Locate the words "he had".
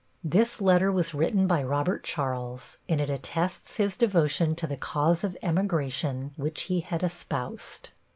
6.63-7.03